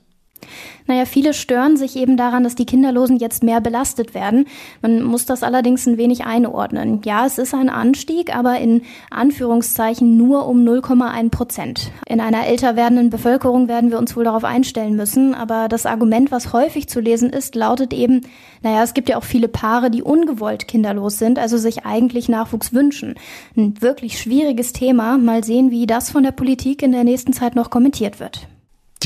Naja, 0.87 1.05
viele 1.05 1.33
stören 1.33 1.77
sich 1.77 1.95
eben 1.95 2.15
daran, 2.15 2.43
dass 2.43 2.55
die 2.55 2.65
Kinderlosen 2.65 3.17
jetzt 3.17 3.43
mehr 3.43 3.59
belastet 3.59 4.13
werden. 4.13 4.45
Man 4.81 5.01
muss 5.03 5.25
das 5.25 5.41
allerdings 5.41 5.87
ein 5.87 5.97
wenig 5.97 6.25
einordnen. 6.25 7.01
Ja, 7.03 7.25
es 7.25 7.39
ist 7.39 7.53
ein 7.55 7.69
Anstieg, 7.69 8.35
aber 8.35 8.59
in 8.59 8.83
Anführungszeichen 9.09 10.15
nur 10.15 10.47
um 10.47 10.63
0,1 10.63 11.29
Prozent. 11.31 11.91
In 12.07 12.21
einer 12.21 12.45
älter 12.45 12.75
werdenden 12.75 13.09
Bevölkerung 13.09 13.67
werden 13.67 13.89
wir 13.89 13.97
uns 13.97 14.15
wohl 14.15 14.25
darauf 14.25 14.43
einstellen 14.43 14.95
müssen. 14.95 15.33
Aber 15.33 15.67
das 15.67 15.85
Argument, 15.85 16.31
was 16.31 16.53
häufig 16.53 16.87
zu 16.87 16.99
lesen 16.99 17.31
ist, 17.31 17.55
lautet 17.55 17.93
eben, 17.93 18.21
naja, 18.61 18.83
es 18.83 18.93
gibt 18.93 19.09
ja 19.09 19.17
auch 19.17 19.23
viele 19.23 19.47
Paare, 19.47 19.89
die 19.89 20.03
ungewollt 20.03 20.67
kinderlos 20.67 21.17
sind, 21.17 21.39
also 21.39 21.57
sich 21.57 21.85
eigentlich 21.85 22.29
Nachwuchs 22.29 22.73
wünschen. 22.73 23.15
Ein 23.57 23.81
wirklich 23.81 24.19
schwieriges 24.19 24.71
Thema. 24.73 25.17
Mal 25.17 25.43
sehen, 25.43 25.71
wie 25.71 25.87
das 25.87 26.11
von 26.11 26.23
der 26.23 26.31
Politik 26.31 26.83
in 26.83 26.91
der 26.91 27.03
nächsten 27.03 27.33
Zeit 27.33 27.55
noch 27.55 27.71
kommentiert 27.71 28.19
wird. 28.19 28.47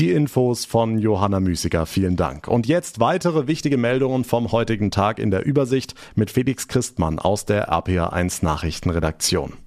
Die 0.00 0.12
Infos 0.12 0.64
von 0.64 0.96
Johanna 0.98 1.40
Müßiger, 1.40 1.84
vielen 1.84 2.16
Dank. 2.16 2.48
Und 2.48 2.66
jetzt 2.66 3.00
weitere 3.00 3.46
wichtige 3.46 3.76
Meldungen 3.76 4.24
vom 4.24 4.50
heutigen 4.50 4.90
Tag 4.90 5.18
in 5.18 5.30
der 5.30 5.44
Übersicht 5.44 5.94
mit 6.14 6.30
Felix 6.30 6.68
Christmann 6.68 7.18
aus 7.18 7.44
der 7.44 7.70
RPA1 7.70 8.42
Nachrichtenredaktion. 8.42 9.58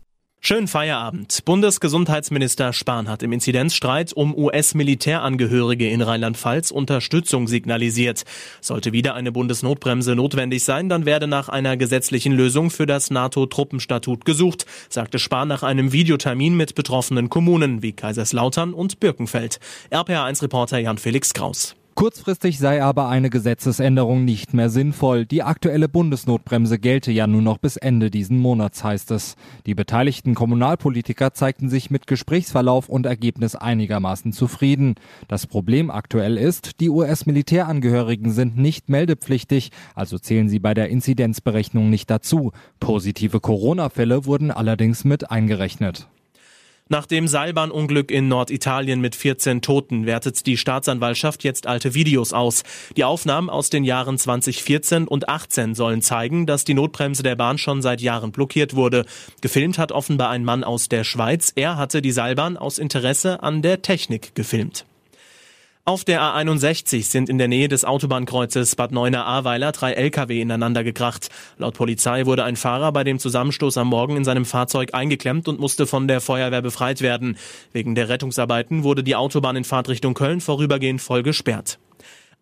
Schönen 0.46 0.68
Feierabend. 0.68 1.46
Bundesgesundheitsminister 1.46 2.74
Spahn 2.74 3.08
hat 3.08 3.24
im 3.24 3.32
Inzidenzstreit 3.32 4.12
um 4.12 4.38
US-Militärangehörige 4.38 5.90
in 5.90 6.02
Rheinland-Pfalz 6.02 6.70
Unterstützung 6.70 7.48
signalisiert. 7.48 8.24
Sollte 8.60 8.92
wieder 8.92 9.16
eine 9.16 9.32
Bundesnotbremse 9.32 10.18
notwendig 10.18 10.66
sein, 10.66 10.90
dann 10.90 11.06
werde 11.06 11.28
nach 11.28 11.48
einer 11.48 11.78
gesetzlichen 11.78 12.34
Lösung 12.34 12.72
für 12.72 12.86
das 12.86 13.10
NATO-Truppenstatut 13.10 14.26
gesucht, 14.26 14.66
sagte 14.90 15.18
Spahn 15.18 15.48
nach 15.48 15.64
einem 15.64 15.94
Videotermin 15.94 16.58
mit 16.58 16.76
betroffenen 16.76 17.30
Kommunen 17.30 17.82
wie 17.82 17.94
Kaiserslautern 17.94 18.74
und 18.74 19.00
Birkenfeld. 19.00 19.62
RPA1-Reporter 19.92 20.78
Jan-Felix 20.78 21.34
Kraus. 21.34 21.78
Kurzfristig 21.96 22.58
sei 22.58 22.84
aber 22.84 23.08
eine 23.08 23.30
Gesetzesänderung 23.30 24.26
nicht 24.26 24.56
mehr 24.56 24.72
sinnvoll. 24.72 25.28
Die 25.28 25.44
aktuelle 25.44 25.88
Bundesnotbremse 25.88 26.80
gelte 26.80 27.12
ja 27.12 27.28
nur 27.28 27.44
noch 27.44 27.60
bis 27.60 27.78
Ende 27.78 28.10
diesen 28.10 28.40
Monats, 28.40 28.84
heißt 28.84 29.12
es. 29.12 29.36
Die 29.68 29.76
beteiligten 29.76 30.34
Kommunalpolitiker 30.34 31.34
zeigten 31.34 31.70
sich 31.70 31.92
mit 31.92 32.08
Gesprächsverlauf 32.08 32.90
und 32.90 33.06
Ergebnis 33.06 33.56
einigermaßen 33.56 34.34
zufrieden. 34.34 34.96
Das 35.28 35.46
Problem 35.46 35.92
aktuell 35.92 36.38
ist, 36.38 36.80
die 36.80 36.90
US-Militärangehörigen 36.90 38.32
sind 38.32 38.58
nicht 38.58 38.90
meldepflichtig, 38.90 39.70
also 39.94 40.18
zählen 40.18 40.50
sie 40.50 40.60
bei 40.60 40.74
der 40.74 40.90
Inzidenzberechnung 40.90 41.92
nicht 41.92 42.10
dazu. 42.10 42.54
Positive 42.80 43.40
Corona-Fälle 43.40 44.26
wurden 44.26 44.50
allerdings 44.50 45.04
mit 45.04 45.30
eingerechnet. 45.30 46.08
Nach 46.90 47.06
dem 47.06 47.30
Seilbahnunglück 47.30 48.12
in 48.12 48.28
Norditalien 48.28 49.00
mit 49.00 49.16
14 49.16 49.62
Toten 49.62 50.06
wertet 50.06 50.46
die 50.46 50.58
Staatsanwaltschaft 50.58 51.46
jetzt 51.46 51.66
alte 51.66 51.94
Videos 51.94 52.34
aus. 52.34 52.64
Die 52.98 53.06
Aufnahmen 53.06 53.50
aus 53.50 53.70
den 53.70 53.86
Jahren 53.86 54.18
2014 54.18 55.08
und 55.08 55.30
18 55.30 55.76
sollen 55.76 56.02
zeigen, 56.02 56.46
dass 56.46 56.66
die 56.66 56.74
Notbremse 56.74 57.24
der 57.24 57.38
Bahn 57.38 57.58
schon 57.58 57.82
seit 57.82 58.02
Jahren 58.02 58.34
blockiert 58.34 58.76
wurde. 58.76 59.06
Gefilmt 59.40 59.78
hat 59.78 59.94
offenbar 59.94 60.30
ein 60.30 60.44
Mann 60.44 60.66
aus 60.66 60.90
der 60.90 61.06
Schweiz. 61.06 61.54
Er 61.56 61.78
hatte 61.78 62.02
die 62.02 62.12
Seilbahn 62.12 62.58
aus 62.58 62.80
Interesse 62.80 63.42
an 63.42 63.62
der 63.62 63.82
Technik 63.82 64.36
gefilmt. 64.36 64.86
Auf 65.86 66.06
der 66.06 66.22
A61 66.22 67.04
sind 67.04 67.28
in 67.28 67.38
der 67.38 67.50
Nähe 67.50 67.68
des 67.68 67.84
Autobahnkreuzes 67.84 68.78
Bad 68.78 68.94
Neuenahr-Ahrweiler 68.94 69.74
drei 69.74 69.92
Lkw 69.92 70.40
ineinander 70.40 70.82
gekracht. 70.82 71.28
Laut 71.58 71.74
Polizei 71.74 72.26
wurde 72.26 72.46
ein 72.46 72.56
Fahrer 72.56 72.94
bei 72.94 73.04
dem 73.04 73.20
Zusammenstoß 73.20 73.78
am 73.78 73.90
Morgen 73.90 74.16
in 74.16 74.24
seinem 74.24 74.46
Fahrzeug 74.46 74.94
eingeklemmt 74.94 75.50
und 75.50 75.60
musste 75.60 75.86
von 75.86 76.08
der 76.08 76.22
Feuerwehr 76.22 76.62
befreit 76.62 77.02
werden. 77.02 77.36
Wegen 77.74 77.96
der 77.96 78.08
Rettungsarbeiten 78.08 78.84
wurde 78.84 79.04
die 79.04 79.18
Autobahn 79.18 79.58
in 79.58 79.66
Fahrtrichtung 79.66 80.14
Köln 80.14 80.40
vorübergehend 80.40 81.02
voll 81.02 81.22
gesperrt. 81.22 81.80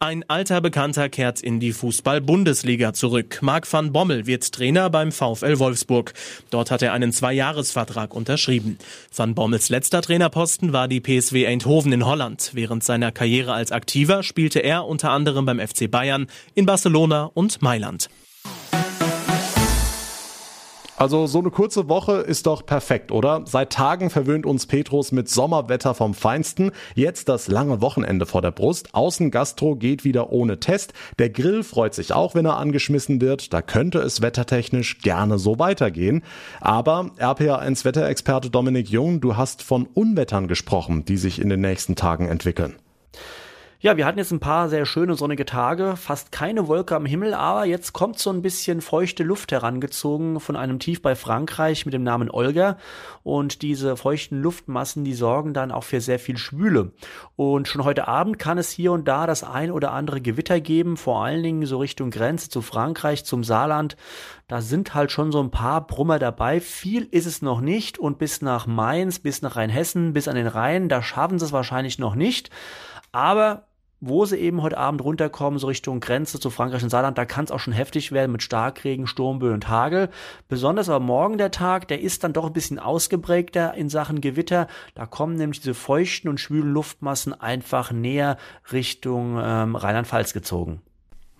Ein 0.03 0.25
alter 0.27 0.61
Bekannter 0.61 1.09
kehrt 1.09 1.41
in 1.41 1.59
die 1.59 1.73
Fußball-Bundesliga 1.73 2.91
zurück. 2.91 3.37
Marc 3.43 3.71
van 3.71 3.91
Bommel 3.91 4.25
wird 4.25 4.51
Trainer 4.51 4.89
beim 4.89 5.11
VfL 5.11 5.59
Wolfsburg. 5.59 6.15
Dort 6.49 6.71
hat 6.71 6.81
er 6.81 6.93
einen 6.93 7.11
Zweijahresvertrag 7.11 8.15
unterschrieben. 8.15 8.79
Van 9.15 9.35
Bommels 9.35 9.69
letzter 9.69 10.01
Trainerposten 10.01 10.73
war 10.73 10.87
die 10.87 11.01
PSW 11.01 11.45
Eindhoven 11.45 11.93
in 11.93 12.03
Holland. 12.03 12.49
Während 12.55 12.83
seiner 12.83 13.11
Karriere 13.11 13.53
als 13.53 13.71
Aktiver 13.71 14.23
spielte 14.23 14.61
er 14.61 14.87
unter 14.87 15.11
anderem 15.11 15.45
beim 15.45 15.59
FC 15.59 15.91
Bayern, 15.91 16.25
in 16.55 16.65
Barcelona 16.65 17.29
und 17.35 17.61
Mailand. 17.61 18.09
Also 21.01 21.25
so 21.25 21.39
eine 21.39 21.49
kurze 21.49 21.89
Woche 21.89 22.17
ist 22.17 22.45
doch 22.45 22.63
perfekt, 22.63 23.11
oder? 23.11 23.41
Seit 23.47 23.71
Tagen 23.71 24.11
verwöhnt 24.11 24.45
uns 24.45 24.67
Petrus 24.67 25.11
mit 25.11 25.27
Sommerwetter 25.27 25.95
vom 25.95 26.13
Feinsten. 26.13 26.69
Jetzt 26.93 27.27
das 27.27 27.47
lange 27.47 27.81
Wochenende 27.81 28.27
vor 28.27 28.43
der 28.43 28.51
Brust. 28.51 28.93
Außengastro 28.93 29.77
geht 29.77 30.03
wieder 30.03 30.31
ohne 30.31 30.59
Test. 30.59 30.93
Der 31.17 31.31
Grill 31.31 31.63
freut 31.63 31.95
sich 31.95 32.13
auch, 32.13 32.35
wenn 32.35 32.45
er 32.45 32.57
angeschmissen 32.57 33.19
wird. 33.19 33.51
Da 33.51 33.63
könnte 33.63 33.97
es 33.97 34.21
wettertechnisch 34.21 34.99
gerne 34.99 35.39
so 35.39 35.57
weitergehen. 35.57 36.21
Aber 36.59 37.09
RPA1 37.17 37.83
Wetterexperte 37.83 38.51
Dominik 38.51 38.87
Jung, 38.87 39.21
du 39.21 39.35
hast 39.35 39.63
von 39.63 39.87
Unwettern 39.95 40.47
gesprochen, 40.47 41.03
die 41.03 41.17
sich 41.17 41.41
in 41.41 41.49
den 41.49 41.61
nächsten 41.61 41.95
Tagen 41.95 42.27
entwickeln. 42.27 42.75
Ja, 43.83 43.97
wir 43.97 44.05
hatten 44.05 44.19
jetzt 44.19 44.29
ein 44.29 44.39
paar 44.39 44.69
sehr 44.69 44.85
schöne 44.85 45.15
sonnige 45.15 45.43
Tage, 45.43 45.95
fast 45.95 46.31
keine 46.31 46.67
Wolke 46.67 46.95
am 46.95 47.07
Himmel, 47.07 47.33
aber 47.33 47.65
jetzt 47.65 47.93
kommt 47.93 48.19
so 48.19 48.29
ein 48.29 48.43
bisschen 48.43 48.79
feuchte 48.79 49.23
Luft 49.23 49.51
herangezogen 49.51 50.39
von 50.39 50.55
einem 50.55 50.77
Tief 50.77 51.01
bei 51.01 51.15
Frankreich 51.15 51.87
mit 51.87 51.95
dem 51.95 52.03
Namen 52.03 52.29
Olga 52.29 52.77
und 53.23 53.63
diese 53.63 53.97
feuchten 53.97 54.39
Luftmassen, 54.39 55.03
die 55.03 55.15
sorgen 55.15 55.55
dann 55.55 55.71
auch 55.71 55.83
für 55.83 55.99
sehr 55.99 56.19
viel 56.19 56.37
Schwüle. 56.37 56.91
Und 57.35 57.67
schon 57.67 57.83
heute 57.83 58.07
Abend 58.07 58.37
kann 58.37 58.59
es 58.59 58.69
hier 58.69 58.91
und 58.91 59.07
da 59.07 59.25
das 59.25 59.43
ein 59.43 59.71
oder 59.71 59.93
andere 59.93 60.21
Gewitter 60.21 60.59
geben, 60.61 60.95
vor 60.95 61.25
allen 61.25 61.41
Dingen 61.41 61.65
so 61.65 61.79
Richtung 61.79 62.11
Grenze 62.11 62.49
zu 62.49 62.61
Frankreich, 62.61 63.25
zum 63.25 63.43
Saarland. 63.43 63.97
Da 64.47 64.61
sind 64.61 64.93
halt 64.93 65.11
schon 65.11 65.31
so 65.31 65.41
ein 65.41 65.49
paar 65.49 65.87
Brummer 65.87 66.19
dabei. 66.19 66.59
Viel 66.59 67.07
ist 67.09 67.25
es 67.25 67.41
noch 67.41 67.61
nicht 67.61 67.97
und 67.97 68.19
bis 68.19 68.43
nach 68.43 68.67
Mainz, 68.67 69.17
bis 69.17 69.41
nach 69.41 69.55
Rheinhessen, 69.55 70.13
bis 70.13 70.27
an 70.27 70.35
den 70.35 70.45
Rhein, 70.45 70.87
da 70.87 71.01
schaffen 71.01 71.39
sie 71.39 71.45
es 71.45 71.51
wahrscheinlich 71.51 71.97
noch 71.97 72.13
nicht. 72.13 72.51
Aber 73.11 73.65
wo 74.01 74.25
sie 74.25 74.37
eben 74.37 74.63
heute 74.63 74.79
Abend 74.79 75.03
runterkommen, 75.03 75.59
so 75.59 75.67
Richtung 75.67 75.99
Grenze 75.99 76.39
zu 76.39 76.49
Frankreich 76.49 76.83
und 76.83 76.89
Saarland, 76.89 77.17
da 77.17 77.25
kann 77.25 77.45
es 77.45 77.51
auch 77.51 77.59
schon 77.59 77.73
heftig 77.73 78.11
werden 78.11 78.31
mit 78.31 78.41
Starkregen, 78.41 79.05
Sturmböen 79.05 79.53
und 79.53 79.69
Hagel. 79.69 80.09
Besonders 80.49 80.89
aber 80.89 80.99
morgen 80.99 81.37
der 81.37 81.51
Tag, 81.51 81.87
der 81.87 82.01
ist 82.01 82.23
dann 82.23 82.33
doch 82.33 82.47
ein 82.47 82.53
bisschen 82.53 82.79
ausgeprägter 82.79 83.75
in 83.75 83.89
Sachen 83.89 84.19
Gewitter. 84.19 84.67
Da 84.95 85.05
kommen 85.05 85.35
nämlich 85.35 85.61
diese 85.61 85.75
feuchten 85.75 86.29
und 86.29 86.39
schwülen 86.39 86.73
Luftmassen 86.73 87.39
einfach 87.39 87.91
näher 87.91 88.37
Richtung 88.71 89.39
ähm, 89.41 89.75
Rheinland-Pfalz 89.75 90.33
gezogen. 90.33 90.81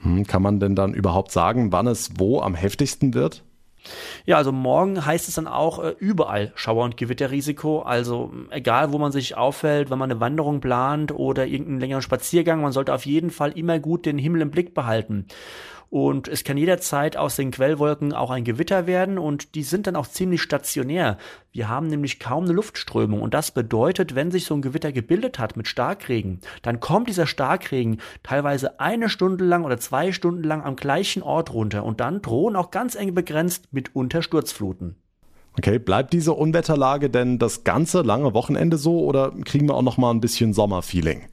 Hm, 0.02 0.28
kann 0.28 0.44
man 0.44 0.60
denn 0.60 0.76
dann 0.76 0.94
überhaupt 0.94 1.32
sagen, 1.32 1.72
wann 1.72 1.88
es 1.88 2.12
wo 2.18 2.42
am 2.42 2.54
heftigsten 2.54 3.16
wird? 3.16 3.44
Ja, 4.26 4.38
also 4.38 4.52
morgen 4.52 5.06
heißt 5.06 5.28
es 5.28 5.36
dann 5.36 5.48
auch 5.48 5.84
äh, 5.84 5.96
überall 6.00 6.52
Schauer- 6.56 6.86
und 6.86 6.98
Gewitterrisiko. 6.98 7.82
Also 7.82 8.32
egal, 8.50 8.92
wo 8.92 8.98
man 8.98 9.12
sich 9.12 9.38
auffällt, 9.38 9.90
wenn 9.90 10.00
man 10.00 10.12
eine 10.12 10.20
Wanderung 10.20 10.62
plant 10.62 11.12
oder 11.12 11.46
irgendeinen 11.48 11.80
längeren 11.80 12.02
Spaziergang, 12.02 12.62
man 12.62 12.72
sollte 12.72 12.94
auf 12.94 13.06
jeden 13.06 13.32
Fall 13.32 13.52
immer 13.58 13.80
gut 13.80 14.06
den 14.06 14.18
Himmel 14.18 14.42
im 14.42 14.52
Blick 14.52 14.74
behalten. 14.74 15.26
Und 15.92 16.30
es 16.30 16.46
kann 16.46 16.56
jederzeit 16.56 17.18
aus 17.18 17.36
den 17.36 17.52
Quellwolken 17.52 18.14
auch 18.14 18.30
ein 18.32 18.46
Gewitter 18.46 18.88
werden 18.88 19.18
und 19.18 19.56
die 19.56 19.64
sind 19.64 19.88
dann 19.88 19.98
auch 19.98 20.08
ziemlich 20.08 20.42
stationär. 20.42 21.18
Wir 21.52 21.68
haben 21.68 21.88
nämlich 21.88 22.18
kaum 22.18 22.46
eine 22.46 22.54
Luftströmung 22.54 23.22
und 23.22 23.34
das 23.34 23.52
bedeutet, 23.52 24.16
wenn 24.16 24.32
sich 24.32 24.46
so 24.46 24.56
ein 24.56 24.62
Gewitter 24.62 24.94
gebildet 24.94 25.38
hat 25.38 25.58
mit 25.58 25.68
Starkregen, 25.68 26.40
dann 26.62 26.80
kommt 26.80 27.10
dieser 27.10 27.28
Starkregen 27.28 27.98
teilweise 28.24 28.80
eine 28.80 29.10
Stunde 29.10 29.44
lang 29.44 29.66
oder 29.66 29.80
zwei 29.80 30.14
Stunden 30.14 30.46
lang 30.46 30.64
am 30.64 30.78
gleichen 30.78 31.24
Ort 31.24 31.52
runter 31.52 31.84
und 31.84 32.00
dann 32.00 32.22
drohen 32.22 32.56
auch 32.56 32.72
ganz 32.72 32.96
eng 32.96 33.14
begrenzt 33.14 33.74
mitunter 33.74 34.22
Sturzfluten. 34.22 34.96
Okay, 35.58 35.78
bleibt 35.78 36.14
diese 36.14 36.32
Unwetterlage 36.32 37.10
denn 37.10 37.38
das 37.38 37.66
ganze 37.66 38.02
lange 38.02 38.34
Wochenende 38.34 38.78
so 38.78 39.02
oder 39.02 39.34
kriegen 39.44 39.68
wir 39.68 39.76
auch 39.76 39.82
noch 39.82 39.98
mal 39.98 40.12
ein 40.12 40.22
bisschen 40.22 40.54
Sommerfeeling? 40.54 41.24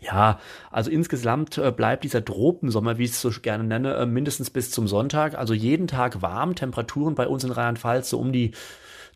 Ja, 0.00 0.38
also 0.70 0.90
insgesamt 0.90 1.58
äh, 1.58 1.72
bleibt 1.72 2.04
dieser 2.04 2.24
Tropensommer, 2.24 2.98
wie 2.98 3.04
ich 3.04 3.10
es 3.10 3.20
so 3.20 3.30
gerne 3.42 3.64
nenne, 3.64 3.94
äh, 3.94 4.06
mindestens 4.06 4.48
bis 4.48 4.70
zum 4.70 4.86
Sonntag. 4.86 5.36
Also 5.36 5.54
jeden 5.54 5.88
Tag 5.88 6.22
warm, 6.22 6.54
Temperaturen 6.54 7.16
bei 7.16 7.26
uns 7.26 7.42
in 7.42 7.50
Rheinland-Pfalz 7.50 8.10
so 8.10 8.18
um 8.20 8.32
die 8.32 8.52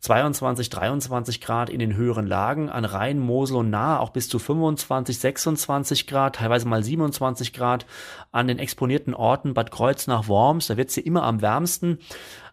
22, 0.01 0.69
23 0.69 1.41
Grad 1.41 1.71
in 1.71 1.79
den 1.79 1.95
höheren 1.95 2.27
Lagen, 2.27 2.69
an 2.69 2.85
Rhein, 2.85 3.21
Mosel 3.21 3.59
und 3.59 3.71
Nahe 3.71 4.01
auch 4.01 4.11
bis 4.11 4.29
zu 4.29 4.41
25, 4.41 5.17
26 5.17 6.09
Grad, 6.09 6.37
teilweise 6.37 6.67
mal 6.67 6.83
27 6.83 7.53
Grad 7.53 7.87
an 8.33 8.49
den 8.49 8.59
exponierten 8.59 9.15
Orten 9.15 9.55
Bad 9.55 9.71
Kreuznach, 9.71 10.27
Worms, 10.27 10.67
da 10.67 10.77
wird 10.77 10.91
sie 10.91 11.03
immer 11.03 11.23
am 11.23 11.41
wärmsten. 11.41 12.01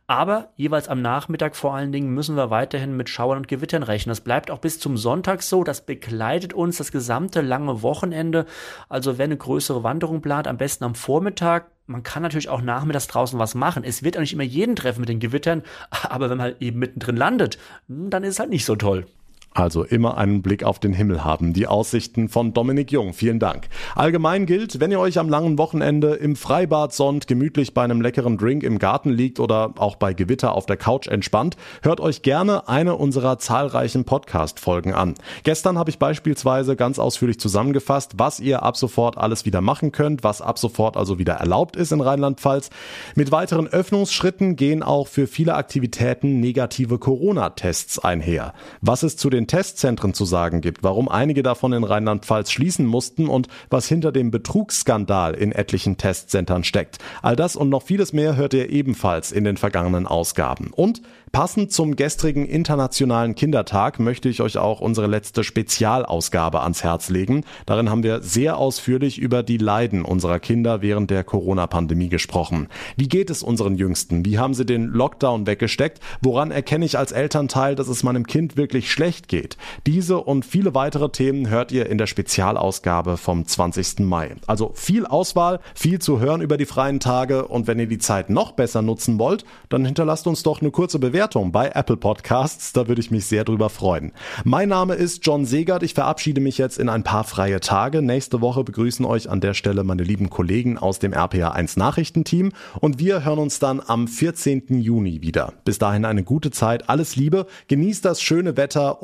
Aber 0.09 0.49
jeweils 0.55 0.87
am 0.87 1.03
Nachmittag 1.03 1.55
vor 1.55 1.75
allen 1.75 1.91
Dingen 1.91 2.15
müssen 2.15 2.35
wir 2.35 2.49
weiterhin 2.49 2.97
mit 2.97 3.09
Schauern 3.09 3.37
und 3.37 3.47
Gewittern 3.47 3.83
rechnen. 3.83 4.09
Das 4.09 4.21
bleibt 4.21 4.49
auch 4.49 4.57
bis 4.57 4.79
zum 4.79 4.97
Sonntag 4.97 5.43
so. 5.43 5.63
Das 5.63 5.85
begleitet 5.85 6.51
uns 6.51 6.77
das 6.77 6.91
gesamte 6.91 7.41
lange 7.41 7.83
Wochenende. 7.83 8.47
Also 8.89 9.19
wer 9.19 9.25
eine 9.25 9.37
größere 9.37 9.83
Wanderung 9.83 10.21
plant, 10.21 10.47
am 10.47 10.57
besten 10.57 10.83
am 10.83 10.95
Vormittag. 10.95 11.67
Man 11.85 12.01
kann 12.01 12.23
natürlich 12.23 12.49
auch 12.49 12.63
nachmittags 12.63 13.05
draußen 13.05 13.37
was 13.37 13.53
machen. 13.53 13.83
Es 13.83 14.01
wird 14.01 14.17
auch 14.17 14.21
nicht 14.21 14.33
immer 14.33 14.41
jeden 14.41 14.75
treffen 14.75 15.01
mit 15.01 15.09
den 15.09 15.19
Gewittern. 15.19 15.61
Aber 16.09 16.31
wenn 16.31 16.37
man 16.37 16.45
halt 16.47 16.61
eben 16.63 16.79
mittendrin 16.79 17.15
landet, 17.15 17.59
dann 17.87 18.23
ist 18.23 18.33
es 18.33 18.39
halt 18.39 18.49
nicht 18.49 18.65
so 18.65 18.75
toll. 18.75 19.05
Also 19.51 19.83
immer 19.83 20.17
einen 20.17 20.43
Blick 20.43 20.63
auf 20.63 20.77
den 20.79 20.93
Himmel 20.93 21.23
haben. 21.23 21.53
Die 21.53 21.65
Aussichten 21.65 22.29
von 22.29 22.53
Dominik 22.53 22.91
Jung. 22.91 23.13
Vielen 23.13 23.39
Dank. 23.39 23.67
Allgemein 23.95 24.45
gilt, 24.45 24.79
wenn 24.79 24.91
ihr 24.91 24.99
euch 24.99 25.17
am 25.17 25.27
langen 25.27 25.57
Wochenende 25.57 26.13
im 26.13 26.35
Freibad 26.35 26.93
sonnt, 26.93 27.25
gemütlich 27.25 27.73
bei 27.73 27.83
einem 27.83 27.99
leckeren 27.99 28.37
Drink 28.37 28.61
im 28.61 28.77
Garten 28.77 29.09
liegt 29.09 29.39
oder 29.39 29.73
auch 29.77 29.95
bei 29.95 30.13
Gewitter 30.13 30.53
auf 30.53 30.67
der 30.67 30.77
Couch 30.77 31.07
entspannt, 31.07 31.57
hört 31.81 31.99
euch 31.99 32.21
gerne 32.21 32.69
eine 32.69 32.95
unserer 32.95 33.39
zahlreichen 33.39 34.05
Podcast-Folgen 34.05 34.93
an. 34.93 35.15
Gestern 35.43 35.79
habe 35.79 35.89
ich 35.89 35.97
beispielsweise 35.97 36.75
ganz 36.75 36.99
ausführlich 36.99 37.39
zusammengefasst, 37.39 38.13
was 38.17 38.39
ihr 38.39 38.61
ab 38.61 38.77
sofort 38.77 39.17
alles 39.17 39.45
wieder 39.45 39.61
machen 39.61 39.91
könnt, 39.91 40.23
was 40.23 40.43
ab 40.43 40.59
sofort 40.59 40.95
also 40.95 41.17
wieder 41.17 41.33
erlaubt 41.33 41.75
ist 41.75 41.91
in 41.91 42.01
Rheinland-Pfalz. 42.01 42.69
Mit 43.15 43.31
weiteren 43.31 43.67
Öffnungsschritten 43.67 44.55
gehen 44.55 44.83
auch 44.83 45.07
für 45.07 45.25
viele 45.25 45.55
Aktivitäten 45.55 46.39
negative 46.39 46.99
Corona-Tests 46.99 47.97
einher. 47.97 48.53
Was 48.81 49.01
es 49.01 49.17
zu 49.17 49.31
den 49.31 49.38
den 49.39 49.47
Testzentren 49.47 50.13
zu 50.13 50.25
sagen 50.25 50.59
gibt, 50.59 50.83
warum 50.83 51.07
einige 51.07 51.43
davon 51.43 51.71
in 51.71 51.85
Rheinland-Pfalz 51.85 52.51
schließen 52.51 52.85
mussten 52.85 53.27
und 53.27 53.47
was 53.69 53.87
hinter 53.87 54.11
dem 54.11 54.31
Betrugsskandal 54.31 55.33
in 55.33 55.53
etlichen 55.53 55.97
Testzentren 55.97 56.65
steckt. 56.65 56.97
All 57.21 57.37
das 57.37 57.55
und 57.55 57.69
noch 57.69 57.83
vieles 57.83 58.11
mehr 58.11 58.35
hört 58.35 58.53
ihr 58.53 58.69
ebenfalls 58.69 59.31
in 59.31 59.45
den 59.45 59.55
vergangenen 59.55 60.07
Ausgaben. 60.07 60.71
Und 60.75 61.01
Passend 61.31 61.71
zum 61.71 61.95
gestrigen 61.95 62.45
Internationalen 62.45 63.35
Kindertag 63.35 63.99
möchte 63.99 64.29
ich 64.29 64.41
euch 64.41 64.57
auch 64.57 64.81
unsere 64.81 65.05
letzte 65.05 65.43
Spezialausgabe 65.43 66.61
ans 66.61 66.83
Herz 66.83 67.09
legen. 67.09 67.43
Darin 67.67 67.91
haben 67.91 68.01
wir 68.01 68.23
sehr 68.23 68.57
ausführlich 68.57 69.19
über 69.19 69.43
die 69.43 69.57
Leiden 69.57 70.03
unserer 70.03 70.39
Kinder 70.39 70.81
während 70.81 71.11
der 71.11 71.23
Corona-Pandemie 71.23 72.09
gesprochen. 72.09 72.67
Wie 72.97 73.07
geht 73.07 73.29
es 73.29 73.43
unseren 73.43 73.75
Jüngsten? 73.75 74.25
Wie 74.25 74.39
haben 74.39 74.55
sie 74.55 74.65
den 74.65 74.85
Lockdown 74.85 75.45
weggesteckt? 75.45 75.99
Woran 76.21 76.49
erkenne 76.49 76.85
ich 76.85 76.97
als 76.97 77.11
Elternteil, 77.11 77.75
dass 77.75 77.89
es 77.89 78.01
meinem 78.01 78.25
Kind 78.25 78.57
wirklich 78.57 78.91
schlecht 78.91 79.27
geht? 79.29 79.55
Diese 79.87 80.17
und 80.17 80.45
viele 80.45 80.75
weitere 80.75 81.09
Themen 81.09 81.49
hört 81.49 81.71
ihr 81.71 81.85
in 81.85 81.97
der 81.97 82.07
Spezialausgabe 82.07 83.15
vom 83.15 83.45
20. 83.45 83.99
Mai. 83.99 84.35
Also 84.45 84.71
viel 84.75 85.05
Auswahl, 85.05 85.61
viel 85.73 85.99
zu 85.99 86.19
hören 86.19 86.41
über 86.41 86.57
die 86.57 86.65
freien 86.65 86.99
Tage 86.99 87.47
und 87.47 87.67
wenn 87.67 87.79
ihr 87.79 87.87
die 87.87 87.97
Zeit 87.97 88.29
noch 88.29 88.51
besser 88.51 88.81
nutzen 88.81 89.17
wollt, 89.19 89.45
dann 89.69 89.85
hinterlasst 89.85 90.27
uns 90.27 90.43
doch 90.43 90.61
eine 90.61 90.71
kurze 90.71 90.99
Bewertung 90.99 91.53
bei 91.53 91.69
Apple 91.69 91.95
Podcasts. 91.95 92.73
Da 92.73 92.87
würde 92.87 92.99
ich 92.99 93.11
mich 93.11 93.25
sehr 93.25 93.45
drüber 93.45 93.69
freuen. 93.69 94.11
Mein 94.43 94.69
Name 94.69 94.95
ist 94.95 95.25
John 95.25 95.45
Segert. 95.45 95.83
Ich 95.83 95.93
verabschiede 95.93 96.41
mich 96.41 96.57
jetzt 96.57 96.77
in 96.77 96.89
ein 96.89 97.03
paar 97.03 97.23
freie 97.23 97.61
Tage. 97.61 98.01
Nächste 98.01 98.41
Woche 98.41 98.63
begrüßen 98.63 99.05
euch 99.05 99.29
an 99.29 99.39
der 99.39 99.53
Stelle 99.53 99.83
meine 99.83 100.03
lieben 100.03 100.29
Kollegen 100.29 100.77
aus 100.77 100.99
dem 100.99 101.13
RPA1 101.13 101.77
Nachrichtenteam 101.77 102.51
und 102.81 102.99
wir 102.99 103.23
hören 103.23 103.39
uns 103.39 103.59
dann 103.59 103.81
am 103.85 104.07
14. 104.07 104.81
Juni 104.81 105.21
wieder. 105.21 105.53
Bis 105.63 105.77
dahin 105.77 106.05
eine 106.05 106.23
gute 106.23 106.51
Zeit. 106.51 106.89
Alles 106.89 107.15
Liebe. 107.15 107.45
Genießt 107.67 108.03
das 108.03 108.21
schöne 108.21 108.57
Wetter 108.57 109.03